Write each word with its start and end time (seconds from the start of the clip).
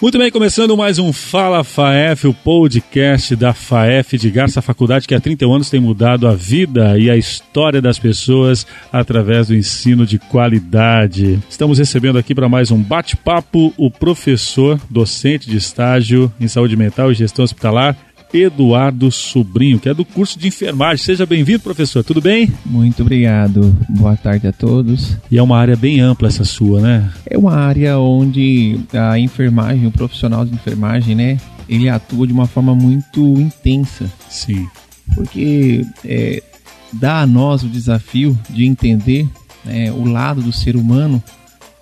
Muito 0.00 0.16
bem, 0.16 0.30
começando 0.30 0.74
mais 0.78 0.98
um 0.98 1.12
Fala 1.12 1.62
FAEF, 1.62 2.26
o 2.26 2.32
podcast 2.32 3.36
da 3.36 3.52
FAEF 3.52 4.16
de 4.16 4.30
Garça 4.30 4.62
Faculdade, 4.62 5.06
que 5.06 5.14
há 5.14 5.20
31 5.20 5.52
anos 5.52 5.68
tem 5.68 5.78
mudado 5.78 6.26
a 6.26 6.34
vida 6.34 6.98
e 6.98 7.10
a 7.10 7.18
história 7.18 7.82
das 7.82 7.98
pessoas 7.98 8.66
através 8.90 9.48
do 9.48 9.54
ensino 9.54 10.06
de 10.06 10.18
qualidade. 10.18 11.38
Estamos 11.50 11.78
recebendo 11.78 12.18
aqui 12.18 12.34
para 12.34 12.48
mais 12.48 12.70
um 12.70 12.82
bate-papo 12.82 13.74
o 13.76 13.90
professor, 13.90 14.80
docente 14.88 15.50
de 15.50 15.58
estágio 15.58 16.32
em 16.40 16.48
saúde 16.48 16.78
mental 16.78 17.12
e 17.12 17.14
gestão 17.14 17.44
hospitalar, 17.44 17.94
Eduardo 18.32 19.10
Sobrinho, 19.10 19.78
que 19.78 19.88
é 19.88 19.94
do 19.94 20.04
curso 20.04 20.38
de 20.38 20.48
enfermagem. 20.48 21.04
Seja 21.04 21.26
bem-vindo, 21.26 21.60
professor. 21.60 22.04
Tudo 22.04 22.20
bem? 22.20 22.52
Muito 22.64 23.02
obrigado. 23.02 23.76
Boa 23.88 24.16
tarde 24.16 24.46
a 24.46 24.52
todos. 24.52 25.16
E 25.30 25.38
é 25.38 25.42
uma 25.42 25.58
área 25.58 25.76
bem 25.76 26.00
ampla 26.00 26.28
essa 26.28 26.44
sua, 26.44 26.80
né? 26.80 27.10
É 27.26 27.36
uma 27.36 27.54
área 27.54 27.98
onde 27.98 28.78
a 28.92 29.18
enfermagem, 29.18 29.86
o 29.86 29.92
profissional 29.92 30.44
de 30.44 30.54
enfermagem, 30.54 31.14
né, 31.14 31.38
ele 31.68 31.88
atua 31.88 32.26
de 32.26 32.32
uma 32.32 32.46
forma 32.46 32.74
muito 32.74 33.20
intensa. 33.20 34.10
Sim. 34.28 34.68
Porque 35.14 35.84
é, 36.04 36.42
dá 36.92 37.20
a 37.20 37.26
nós 37.26 37.62
o 37.62 37.68
desafio 37.68 38.38
de 38.48 38.64
entender 38.64 39.28
né, 39.64 39.90
o 39.90 40.04
lado 40.04 40.40
do 40.40 40.52
ser 40.52 40.76
humano 40.76 41.22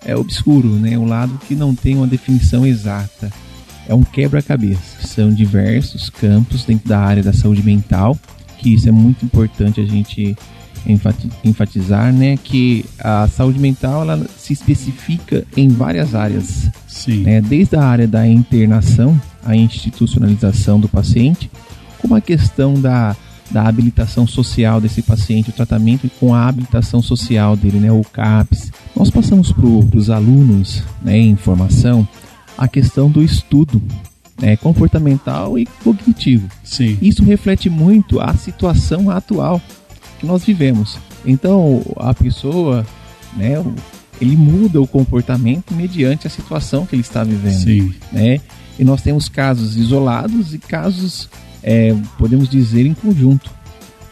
é 0.03 0.15
obscuro, 0.15 0.67
né, 0.69 0.97
o 0.97 1.05
lado 1.05 1.39
que 1.47 1.55
não 1.55 1.75
tem 1.75 1.95
uma 1.95 2.07
definição 2.07 2.65
exata 2.65 3.31
é 3.89 3.93
um 3.93 4.03
quebra-cabeça. 4.03 5.05
São 5.05 5.33
diversos 5.33 6.11
campos 6.11 6.63
dentro 6.63 6.87
da 6.87 6.99
área 6.99 7.23
da 7.23 7.33
saúde 7.33 7.63
mental, 7.63 8.17
que 8.59 8.73
isso 8.75 8.87
é 8.87 8.91
muito 8.91 9.25
importante 9.25 9.81
a 9.81 9.85
gente 9.85 10.37
enfatizar, 11.43 12.13
né, 12.13 12.37
que 12.41 12.85
a 12.99 13.27
saúde 13.27 13.59
mental 13.59 14.03
ela 14.03 14.25
se 14.37 14.53
especifica 14.53 15.43
em 15.57 15.67
várias 15.67 16.15
áreas, 16.15 16.69
Sim. 16.87 17.23
Né, 17.23 17.41
desde 17.41 17.75
a 17.75 17.83
área 17.83 18.07
da 18.07 18.25
internação, 18.25 19.19
a 19.43 19.55
institucionalização 19.55 20.79
do 20.79 20.87
paciente, 20.87 21.51
como 21.97 22.15
a 22.15 22.21
questão 22.21 22.75
da, 22.75 23.15
da 23.51 23.67
habilitação 23.67 24.25
social 24.25 24.79
desse 24.79 25.01
paciente, 25.01 25.49
o 25.49 25.53
tratamento 25.53 26.09
com 26.19 26.33
a 26.33 26.47
habilitação 26.47 27.01
social 27.01 27.57
dele, 27.57 27.79
né, 27.79 27.91
o 27.91 28.03
CAPS. 28.03 28.71
Nós 28.95 29.09
passamos 29.09 29.51
para 29.51 29.65
os 29.65 30.09
alunos 30.09 30.83
né, 31.01 31.17
em 31.17 31.35
formação 31.35 32.07
a 32.59 32.67
questão 32.67 33.09
do 33.09 33.23
estudo 33.23 33.81
né, 34.37 34.57
comportamental 34.57 35.57
e 35.57 35.65
cognitivo. 35.81 36.49
Sim. 36.61 36.97
Isso 37.01 37.23
reflete 37.23 37.69
muito 37.69 38.19
a 38.19 38.33
situação 38.33 39.09
atual 39.09 39.61
que 40.19 40.25
nós 40.25 40.43
vivemos. 40.43 40.97
Então, 41.25 41.81
a 41.95 42.13
pessoa, 42.13 42.85
né, 43.37 43.63
ele 44.19 44.35
muda 44.35 44.81
o 44.81 44.87
comportamento 44.87 45.73
mediante 45.73 46.27
a 46.27 46.29
situação 46.29 46.85
que 46.85 46.95
ele 46.95 47.01
está 47.01 47.23
vivendo. 47.23 47.63
Sim. 47.63 47.93
Né? 48.11 48.41
E 48.77 48.83
nós 48.83 49.01
temos 49.01 49.29
casos 49.29 49.77
isolados 49.77 50.53
e 50.53 50.57
casos, 50.57 51.29
é, 51.63 51.95
podemos 52.17 52.49
dizer, 52.49 52.85
em 52.85 52.93
conjunto. 52.93 53.49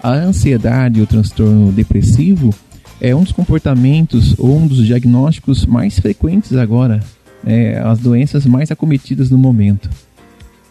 A 0.02 0.14
ansiedade 0.14 1.02
o 1.02 1.08
transtorno 1.08 1.70
depressivo 1.74 2.54
é 3.02 3.14
um 3.14 3.24
dos 3.24 3.34
comportamentos 3.34 4.36
ou 4.40 4.58
um 4.58 4.68
dos 4.68 4.86
diagnósticos 4.86 5.66
mais 5.66 6.00
frequentes 6.00 6.54
agora 6.54 7.02
é, 7.46 7.80
as 7.80 8.00
doenças 8.00 8.46
mais 8.46 8.72
acometidas 8.72 9.30
no 9.30 9.38
momento. 9.38 9.90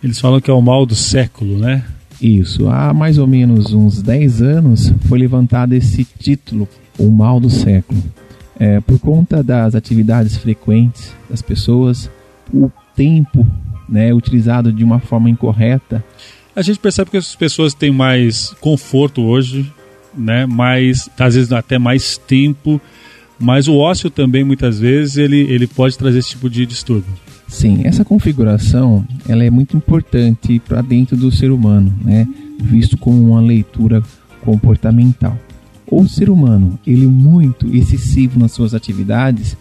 Eles 0.03 0.21
falam 0.21 0.41
que 0.41 0.51
é 0.51 0.55
o 0.55 0.63
mal 0.63 0.87
do 0.87 0.95
século, 0.95 1.59
né? 1.59 1.85
Isso. 2.21 2.69
Há 2.69 2.95
mais 2.95 3.19
ou 3.19 3.27
menos 3.27 3.73
uns 3.73 4.03
10 4.03 4.43
anos 4.43 4.93
foi 5.09 5.19
levantado 5.19 5.75
esse 5.75 6.05
título, 6.05 6.69
o 6.99 7.11
mal 7.11 7.41
do 7.41 7.51
século. 7.51 8.03
É, 8.59 8.81
por 8.81 8.99
conta 8.99 9.43
das 9.43 9.75
atividades 9.75 10.37
frequentes 10.37 11.13
das 11.29 11.43
pessoas, 11.43 12.11
o 12.53 12.71
tempo 12.95 13.47
né, 13.89 14.13
utilizado 14.15 14.73
de 14.73 14.83
uma 14.83 14.99
forma 14.99 15.29
incorreta. 15.29 16.03
A 16.55 16.63
gente 16.63 16.79
percebe 16.79 17.11
que 17.11 17.19
as 17.19 17.35
pessoas 17.35 17.75
têm 17.75 17.91
mais 17.91 18.55
conforto 18.61 19.23
hoje, 19.23 19.71
né? 20.17 20.47
mais, 20.47 21.11
às 21.19 21.35
vezes 21.35 21.53
até 21.53 21.79
mais 21.79 22.17
tempo 22.17 22.81
mas 23.39 23.69
o 23.69 23.77
ócio 23.77 24.11
também, 24.11 24.45
muitas 24.45 24.79
vezes, 24.79 25.17
ele, 25.17 25.41
ele 25.41 25.67
pode 25.67 25.97
trazer 25.97 26.19
esse 26.19 26.31
tipo 26.31 26.49
de 26.49 26.65
distúrbio. 26.65 27.13
Sim, 27.49 27.83
essa 27.85 28.05
configuração 28.05 29.07
ela 29.29 29.45
é 29.45 29.51
muito 29.51 29.77
importante 29.77 30.61
para 30.67 30.83
dentro 30.83 31.17
do 31.17 31.31
ser 31.31 31.51
humano, 31.51 31.95
né? 32.05 32.27
visto 32.61 32.97
como 32.97 33.23
uma 33.31 33.41
leitura 33.41 34.03
comportamental. 34.41 35.39
O 35.89 36.07
ser 36.09 36.29
humano, 36.29 36.79
ele 36.87 37.07
muito 37.07 37.75
excessivo 37.75 38.39
nas 38.39 38.53
suas 38.53 38.75
atividades, 38.75 39.57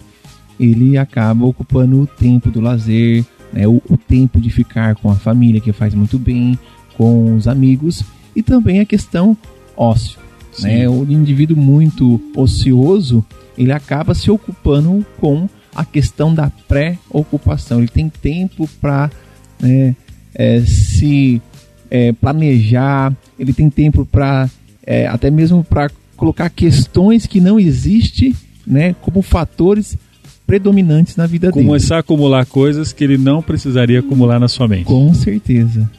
ele 0.59 0.97
acaba 0.97 1.45
ocupando 1.45 2.01
o 2.01 2.07
tempo 2.07 2.49
do 2.49 2.59
lazer, 2.59 3.23
né? 3.53 3.67
o, 3.67 3.81
o 3.87 3.97
tempo 3.97 4.41
de 4.41 4.49
ficar 4.49 4.95
com 4.95 5.11
a 5.11 5.15
família, 5.15 5.61
que 5.61 5.71
faz 5.71 5.93
muito 5.93 6.17
bem, 6.17 6.57
com 6.97 7.35
os 7.35 7.47
amigos, 7.47 8.03
e 8.35 8.41
também 8.41 8.79
a 8.79 8.85
questão 8.85 9.37
ócio. 9.77 10.24
Né? 10.59 10.87
O 10.87 11.03
indivíduo 11.03 11.57
muito 11.57 12.21
ocioso, 12.35 13.25
ele 13.57 13.71
acaba 13.71 14.13
se 14.13 14.29
ocupando 14.31 15.05
com 15.19 15.49
a 15.73 15.83
questão 15.83 16.33
da 16.33 16.49
pré-ocupação. 16.67 17.79
Ele 17.79 17.87
tem 17.87 18.09
tempo 18.09 18.69
para 18.79 19.11
né, 19.59 19.95
é, 20.33 20.61
se 20.61 21.41
é, 21.91 22.13
planejar, 22.13 23.13
ele 23.37 23.53
tem 23.53 23.69
tempo 23.69 24.05
para 24.05 24.49
é, 24.85 25.07
até 25.07 25.29
mesmo 25.29 25.63
para 25.63 25.89
colocar 26.15 26.49
questões 26.49 27.25
que 27.25 27.41
não 27.41 27.59
existem 27.59 28.33
né, 28.65 28.95
como 29.01 29.21
fatores 29.21 29.97
predominantes 30.45 31.15
na 31.15 31.25
vida 31.25 31.51
Começar 31.51 31.55
dele. 31.55 31.67
Começar 31.67 31.95
a 31.97 31.99
acumular 31.99 32.45
coisas 32.45 32.93
que 32.93 33.03
ele 33.03 33.17
não 33.17 33.41
precisaria 33.41 33.99
acumular 33.99 34.39
na 34.39 34.47
sua 34.47 34.67
mente. 34.67 34.85
Com 34.85 35.13
certeza. 35.13 35.89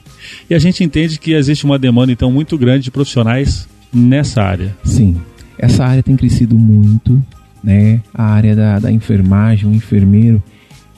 E 0.48 0.54
a 0.54 0.58
gente 0.58 0.82
entende 0.82 1.18
que 1.18 1.32
existe 1.32 1.64
uma 1.64 1.78
demanda 1.78 2.12
então 2.12 2.30
muito 2.30 2.56
grande 2.56 2.84
de 2.84 2.90
profissionais 2.90 3.68
nessa 3.96 4.42
área. 4.42 4.76
Sim, 4.84 5.16
essa 5.58 5.84
área 5.84 6.02
tem 6.02 6.16
crescido 6.16 6.58
muito 6.58 7.22
né? 7.66 8.00
A 8.14 8.22
área 8.22 8.54
da, 8.54 8.78
da 8.78 8.92
enfermagem, 8.92 9.68
o 9.68 9.74
enfermeiro 9.74 10.40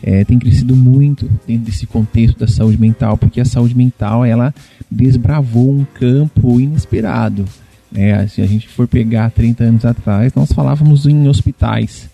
é, 0.03 0.23
tem 0.23 0.39
crescido 0.39 0.77
muito 0.77 1.27
dentro 1.47 1.65
desse 1.65 1.87
contexto 1.87 2.39
da 2.39 2.47
saúde 2.47 2.79
mental, 2.79 3.17
porque 3.17 3.41
a 3.41 3.45
saúde 3.47 3.75
mental 3.75 4.23
ela 4.23 4.55
desbravou 4.91 5.73
um 5.73 5.87
campo 5.95 6.61
inesperado. 6.61 7.47
Né? 7.91 8.27
Se 8.29 8.43
a 8.43 8.47
gente 8.47 8.69
for 8.69 8.87
pegar 8.87 9.31
30 9.31 9.65
anos 9.65 9.85
atrás, 9.87 10.35
nós 10.35 10.53
falávamos 10.53 11.07
em 11.07 11.27
hospitais. 11.27 12.11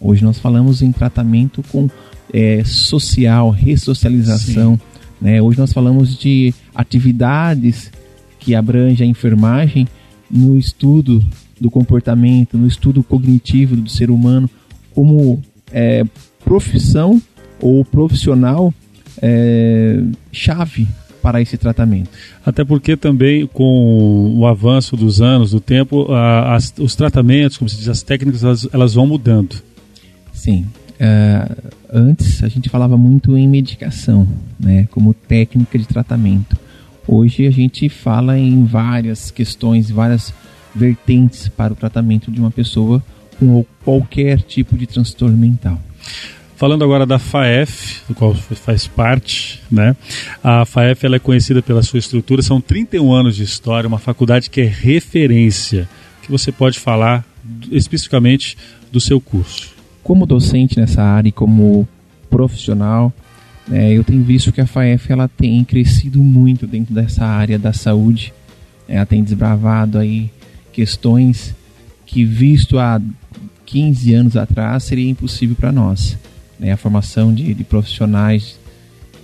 Hoje 0.00 0.24
nós 0.24 0.38
falamos 0.38 0.80
em 0.80 0.90
tratamento 0.90 1.62
com 1.70 1.90
é, 2.32 2.62
social, 2.64 3.50
ressocialização. 3.50 4.80
Né? 5.20 5.42
Hoje 5.42 5.58
nós 5.58 5.70
falamos 5.70 6.16
de 6.16 6.54
atividades 6.74 7.92
que 8.40 8.54
abrangem 8.54 9.06
a 9.06 9.10
enfermagem 9.10 9.86
no 10.30 10.56
estudo 10.56 11.24
do 11.60 11.70
comportamento, 11.70 12.56
no 12.56 12.66
estudo 12.66 13.02
cognitivo 13.02 13.76
do 13.76 13.88
ser 13.88 14.10
humano, 14.10 14.48
como 14.94 15.42
é, 15.72 16.04
profissão 16.44 17.20
ou 17.60 17.84
profissional 17.84 18.72
é, 19.20 20.02
chave 20.30 20.86
para 21.22 21.40
esse 21.42 21.56
tratamento. 21.56 22.10
Até 22.44 22.64
porque 22.64 22.96
também 22.96 23.46
com 23.46 24.34
o 24.36 24.46
avanço 24.46 24.96
dos 24.96 25.20
anos, 25.20 25.50
do 25.50 25.60
tempo, 25.60 26.12
a, 26.12 26.54
as, 26.54 26.72
os 26.78 26.94
tratamentos, 26.94 27.58
como 27.58 27.68
se 27.68 27.76
diz, 27.76 27.88
as 27.88 28.02
técnicas, 28.02 28.44
elas, 28.44 28.68
elas 28.72 28.94
vão 28.94 29.06
mudando. 29.06 29.62
Sim. 30.32 30.66
Uh, 31.00 31.72
antes 31.92 32.42
a 32.42 32.48
gente 32.48 32.68
falava 32.68 32.96
muito 32.96 33.36
em 33.36 33.46
medicação, 33.46 34.26
né, 34.58 34.88
como 34.90 35.14
técnica 35.14 35.78
de 35.78 35.86
tratamento. 35.86 36.56
Hoje 37.10 37.46
a 37.46 37.50
gente 37.50 37.88
fala 37.88 38.38
em 38.38 38.66
várias 38.66 39.30
questões, 39.30 39.90
várias 39.90 40.34
vertentes 40.74 41.48
para 41.48 41.72
o 41.72 41.76
tratamento 41.76 42.30
de 42.30 42.38
uma 42.38 42.50
pessoa 42.50 43.02
com 43.38 43.64
qualquer 43.82 44.42
tipo 44.42 44.76
de 44.76 44.86
transtorno 44.86 45.34
mental. 45.34 45.80
Falando 46.54 46.84
agora 46.84 47.06
da 47.06 47.18
FAEF, 47.18 48.02
do 48.06 48.14
qual 48.14 48.34
faz 48.34 48.86
parte, 48.86 49.58
né? 49.70 49.96
A 50.44 50.66
FAEF 50.66 51.06
ela 51.06 51.16
é 51.16 51.18
conhecida 51.18 51.62
pela 51.62 51.82
sua 51.82 51.98
estrutura, 51.98 52.42
são 52.42 52.60
31 52.60 53.10
anos 53.10 53.36
de 53.36 53.42
história, 53.42 53.88
uma 53.88 53.98
faculdade 53.98 54.50
que 54.50 54.60
é 54.60 54.66
referência. 54.66 55.88
que 56.20 56.30
você 56.30 56.52
pode 56.52 56.78
falar 56.78 57.24
especificamente 57.70 58.54
do 58.92 59.00
seu 59.00 59.18
curso? 59.18 59.72
Como 60.02 60.26
docente 60.26 60.78
nessa 60.78 61.02
área 61.02 61.30
e 61.30 61.32
como 61.32 61.88
profissional, 62.28 63.14
é, 63.70 63.92
eu 63.92 64.02
tenho 64.02 64.22
visto 64.22 64.50
que 64.50 64.60
a 64.60 64.66
FAEF 64.66 65.12
ela 65.12 65.28
tem 65.28 65.62
crescido 65.64 66.22
muito 66.22 66.66
dentro 66.66 66.94
dessa 66.94 67.24
área 67.24 67.58
da 67.58 67.72
saúde. 67.72 68.32
Ela 68.88 69.04
tem 69.04 69.22
desbravado 69.22 69.98
aí 69.98 70.30
questões 70.72 71.54
que, 72.06 72.24
visto 72.24 72.78
há 72.78 73.00
15 73.66 74.14
anos 74.14 74.36
atrás, 74.36 74.84
seria 74.84 75.10
impossível 75.10 75.54
para 75.54 75.70
nós. 75.70 76.16
Né? 76.58 76.72
A 76.72 76.76
formação 76.76 77.34
de, 77.34 77.52
de 77.52 77.64
profissionais 77.64 78.58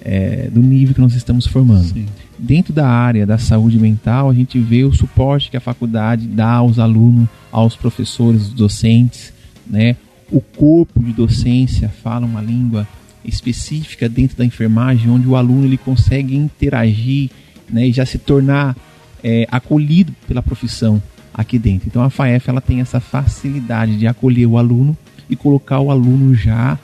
é, 0.03 0.51
do 0.53 0.61
nível 0.61 0.95
que 0.95 1.01
nós 1.01 1.15
estamos 1.15 1.47
formando. 1.47 1.89
Sim. 1.95 2.07
Dentro 2.39 2.73
da 2.75 2.87
área 2.87 3.25
da 3.25 3.39
saúde 3.39 3.79
mental, 3.79 4.29
a 4.29 4.35
gente 4.35 4.59
vê 4.59 4.85
o 4.85 4.93
suporte 4.93 5.51
que 5.51 5.57
a 5.57 5.61
faculdade 5.61 6.27
dá 6.27 6.51
aos 6.51 6.79
alunos, 6.79 7.27
aos 7.51 7.75
professores, 7.75 8.49
docentes, 8.49 9.33
né? 9.67 9.97
O 10.31 10.41
corpo 10.41 11.03
de 11.03 11.13
docência 11.13 11.89
fala 11.89 12.27
uma 12.27 12.43
língua 12.43 12.87
específica 13.25 14.09
dentro 14.09 14.37
da 14.37 14.45
enfermagem, 14.45 15.11
onde 15.11 15.27
o 15.27 15.37
aluno 15.37 15.65
ele 15.65 15.77
consegue 15.77 16.37
interagir 16.37 17.31
né, 17.69 17.87
e 17.89 17.93
já 17.93 18.05
se 18.05 18.19
tornar 18.19 18.77
é, 19.23 19.47
acolhido 19.51 20.13
pela 20.27 20.43
profissão 20.43 21.03
aqui 21.33 21.59
dentro. 21.59 21.89
Então 21.89 22.03
a 22.03 22.11
FAEF 22.11 22.49
ela 22.49 22.61
tem 22.61 22.81
essa 22.81 23.01
facilidade 23.01 23.97
de 23.97 24.07
acolher 24.07 24.47
o 24.47 24.59
aluno 24.59 24.97
e 25.29 25.35
colocar 25.35 25.81
o 25.81 25.91
aluno 25.91 26.35
já 26.35 26.79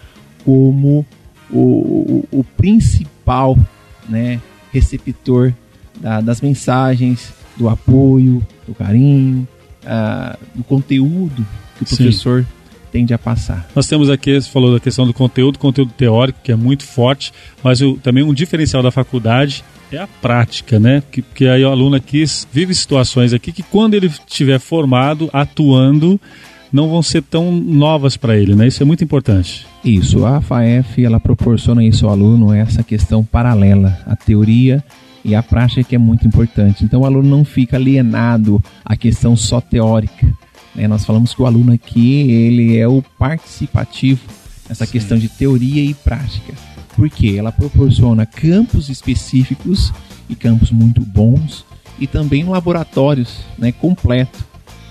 como 0.44 1.06
o, 1.50 1.58
o, 1.58 2.28
o 2.40 2.44
principal 2.56 3.58
né, 4.08 4.40
receptor 4.72 5.52
da, 6.00 6.20
das 6.20 6.40
mensagens, 6.40 7.32
do 7.56 7.69
apoio, 7.69 8.44
do 8.66 8.75
carinho, 8.75 9.46
uh, 9.84 10.38
do 10.54 10.64
conteúdo 10.64 11.46
que 11.76 11.84
o 11.84 11.87
Sim. 11.87 11.96
professor 11.96 12.46
tende 12.90 13.14
a 13.14 13.19
passar. 13.19 13.69
Nós 13.75 13.87
temos 13.87 14.10
aqui, 14.10 14.40
você 14.40 14.50
falou 14.50 14.72
da 14.72 14.81
questão 14.81 15.06
do 15.06 15.14
conteúdo, 15.14 15.58
conteúdo 15.58 15.92
teórico, 15.92 16.40
que 16.42 16.52
é 16.52 16.56
muito 16.56 16.84
forte, 16.84 17.32
mas 17.62 17.81
o, 17.81 17.94
também 17.94 18.22
um 18.22 18.34
diferencial 18.34 18.82
da 18.82 18.90
faculdade 18.90 19.64
é 19.92 19.98
a 19.98 20.06
prática, 20.06 20.78
né? 20.78 21.02
Que, 21.10 21.22
que 21.22 21.48
aí 21.48 21.64
o 21.64 21.70
aluno 21.70 21.96
aqui 21.96 22.25
vive 22.52 22.75
situações 22.75 23.32
aqui 23.32 23.52
que 23.52 23.62
quando 23.62 23.94
ele 23.94 24.06
estiver 24.06 24.58
formado, 24.58 25.28
atuando, 25.32 26.20
não 26.72 26.88
vão 26.88 27.02
ser 27.02 27.22
tão 27.22 27.50
novas 27.50 28.16
para 28.16 28.37
ele, 28.37 28.54
né? 28.54 28.69
Isso 28.69 28.82
é 28.82 28.87
muito 28.87 29.02
importante. 29.02 29.66
Isso, 29.84 30.25
a 30.25 30.40
FAEF, 30.40 31.04
ela 31.04 31.19
proporciona 31.19 31.84
isso 31.84 32.06
ao 32.06 32.12
aluno, 32.12 32.52
essa 32.52 32.82
questão 32.82 33.25
paralela, 33.25 33.98
a 34.06 34.14
teoria 34.14 34.82
e 35.25 35.34
a 35.34 35.42
prática 35.42 35.82
que 35.82 35.94
é 35.94 35.98
muito 35.98 36.26
importante. 36.26 36.84
Então 36.84 37.00
o 37.00 37.04
aluno 37.04 37.28
não 37.28 37.44
fica 37.44 37.76
alienado 37.76 38.62
à 38.84 38.96
questão 38.96 39.37
só 39.37 39.60
teórica. 39.60 40.29
Né? 40.75 40.87
Nós 40.88 41.05
falamos 41.05 41.34
que 41.34 41.43
o 41.43 41.46
aluno 41.46 41.72
aqui, 41.72 42.31
ele 42.31 42.76
é 42.76 42.87
o 42.87 43.02
participativo, 43.19 44.20
essa 44.69 44.87
Sim. 44.87 44.93
questão 44.93 45.19
de 45.19 45.28
teoria 45.28 45.82
e 45.82 45.94
prática 45.94 46.55
porque 47.00 47.37
ela 47.38 47.50
proporciona 47.50 48.26
campos 48.26 48.90
específicos 48.90 49.90
e 50.28 50.34
campos 50.34 50.70
muito 50.70 51.00
bons 51.00 51.64
e 51.99 52.06
também 52.06 52.44
laboratórios 52.44 53.38
né, 53.58 53.72
completo 53.72 54.44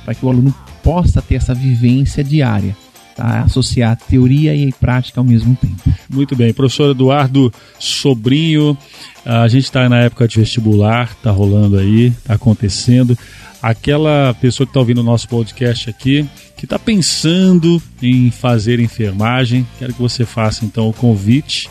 para 0.04 0.16
que 0.16 0.26
o 0.26 0.30
aluno 0.30 0.54
possa 0.84 1.22
ter 1.22 1.36
essa 1.36 1.54
vivência 1.54 2.24
diária. 2.24 2.76
Tá? 3.16 3.42
Associar 3.42 3.96
teoria 3.96 4.56
e 4.56 4.72
prática 4.72 5.20
ao 5.20 5.24
mesmo 5.24 5.56
tempo. 5.56 5.84
Muito 6.10 6.36
bem. 6.36 6.52
Professor 6.52 6.92
Eduardo 6.92 7.54
Sobrinho, 7.78 8.76
a 9.24 9.48
gente 9.48 9.66
está 9.66 9.88
na 9.88 10.00
época 10.00 10.28
de 10.28 10.40
vestibular, 10.40 11.12
está 11.12 11.30
rolando 11.30 11.78
aí, 11.78 12.08
está 12.08 12.34
acontecendo 12.34 13.16
aquela 13.62 14.34
pessoa 14.40 14.66
que 14.66 14.72
está 14.72 14.80
ouvindo 14.80 15.02
o 15.02 15.04
nosso 15.04 15.28
podcast 15.28 15.90
aqui, 15.90 16.28
que 16.56 16.66
está 16.66 16.78
pensando 16.78 17.82
em 18.02 18.32
fazer 18.32 18.80
enfermagem, 18.80 19.66
quero 19.78 19.94
que 19.94 20.02
você 20.02 20.26
faça 20.26 20.66
então 20.66 20.90
o 20.90 20.94
convite 20.94 21.70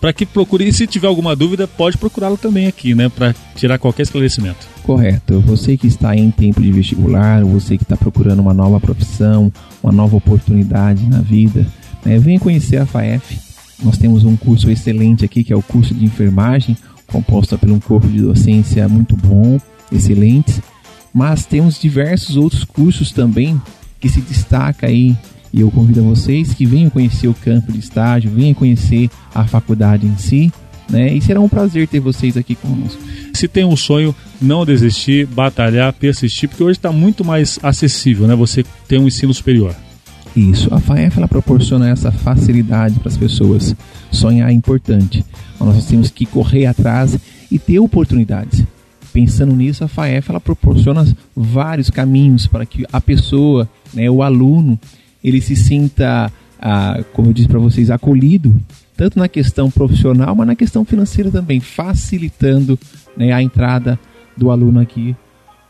para 0.00 0.12
que 0.12 0.24
procure. 0.24 0.66
E 0.66 0.72
se 0.72 0.86
tiver 0.86 1.06
alguma 1.06 1.36
dúvida, 1.36 1.68
pode 1.68 1.98
procurá-lo 1.98 2.38
também 2.38 2.66
aqui, 2.66 2.94
né? 2.94 3.08
Para 3.08 3.34
tirar 3.54 3.78
qualquer 3.78 4.02
esclarecimento. 4.02 4.66
Correto. 4.82 5.40
Você 5.40 5.76
que 5.76 5.86
está 5.86 6.16
em 6.16 6.30
tempo 6.30 6.60
de 6.60 6.72
vestibular, 6.72 7.44
você 7.44 7.76
que 7.76 7.84
está 7.84 7.96
procurando 7.96 8.40
uma 8.40 8.54
nova 8.54 8.80
profissão, 8.80 9.52
uma 9.82 9.92
nova 9.92 10.16
oportunidade 10.16 11.06
na 11.06 11.20
vida, 11.20 11.66
né? 12.04 12.18
venha 12.18 12.40
conhecer 12.40 12.78
a 12.78 12.86
FAEF. 12.86 13.38
Nós 13.82 13.98
temos 13.98 14.24
um 14.24 14.36
curso 14.36 14.70
excelente 14.70 15.24
aqui, 15.24 15.44
que 15.44 15.52
é 15.52 15.56
o 15.56 15.62
curso 15.62 15.94
de 15.94 16.04
enfermagem, 16.04 16.76
composto 17.06 17.58
por 17.58 17.70
um 17.70 17.80
corpo 17.80 18.06
de 18.06 18.20
docência 18.20 18.88
muito 18.88 19.16
bom, 19.16 19.58
excelente. 19.92 20.62
Mas 21.12 21.44
temos 21.44 21.80
diversos 21.80 22.36
outros 22.36 22.64
cursos 22.64 23.10
também 23.12 23.60
que 24.00 24.08
se 24.08 24.20
destaca 24.20 24.86
aí 24.86 25.16
e 25.52 25.60
eu 25.60 25.70
convido 25.70 26.00
a 26.00 26.04
vocês 26.04 26.54
que 26.54 26.64
venham 26.64 26.90
conhecer 26.90 27.26
o 27.28 27.34
campo 27.34 27.72
de 27.72 27.80
estágio, 27.80 28.30
venham 28.30 28.54
conhecer 28.54 29.10
a 29.34 29.44
faculdade 29.44 30.06
em 30.06 30.16
si, 30.16 30.52
né? 30.88 31.12
E 31.12 31.20
será 31.20 31.40
um 31.40 31.48
prazer 31.48 31.88
ter 31.88 32.00
vocês 32.00 32.36
aqui 32.36 32.54
conosco. 32.54 33.00
Se 33.34 33.48
tem 33.48 33.64
um 33.64 33.76
sonho, 33.76 34.14
não 34.40 34.64
desistir, 34.64 35.26
batalhar, 35.26 35.92
persistir, 35.92 36.48
porque 36.48 36.62
hoje 36.62 36.78
está 36.78 36.92
muito 36.92 37.24
mais 37.24 37.58
acessível, 37.62 38.26
né? 38.26 38.34
Você 38.36 38.64
ter 38.86 38.98
um 38.98 39.08
ensino 39.08 39.34
superior. 39.34 39.74
Isso, 40.36 40.72
a 40.72 40.78
FAEF 40.78 41.18
ela 41.18 41.26
proporciona 41.26 41.88
essa 41.88 42.12
facilidade 42.12 43.00
para 43.00 43.08
as 43.08 43.16
pessoas. 43.16 43.74
Sonhar 44.12 44.48
é 44.48 44.52
importante. 44.52 45.24
Nós 45.58 45.86
temos 45.86 46.10
que 46.10 46.24
correr 46.24 46.66
atrás 46.66 47.18
e 47.50 47.58
ter 47.58 47.80
oportunidades. 47.80 48.59
Pensando 49.12 49.54
nisso, 49.54 49.82
a 49.82 49.88
FAEF 49.88 50.30
ela 50.30 50.40
proporciona 50.40 51.06
vários 51.34 51.90
caminhos 51.90 52.46
para 52.46 52.64
que 52.64 52.86
a 52.92 53.00
pessoa, 53.00 53.68
né, 53.92 54.08
o 54.08 54.22
aluno, 54.22 54.78
ele 55.22 55.40
se 55.40 55.56
sinta, 55.56 56.32
ah, 56.60 57.02
como 57.12 57.28
eu 57.28 57.32
disse 57.32 57.48
para 57.48 57.58
vocês, 57.58 57.90
acolhido, 57.90 58.54
tanto 58.96 59.18
na 59.18 59.28
questão 59.28 59.70
profissional, 59.70 60.34
mas 60.36 60.46
na 60.46 60.54
questão 60.54 60.84
financeira 60.84 61.30
também, 61.30 61.58
facilitando 61.58 62.78
né, 63.16 63.32
a 63.32 63.42
entrada 63.42 63.98
do 64.36 64.50
aluno 64.50 64.80
aqui 64.80 65.16